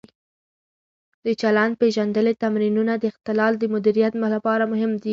[1.25, 5.09] د چلند-پېژندنې تمرینونه د اختلال د مدیریت لپاره مهم دي.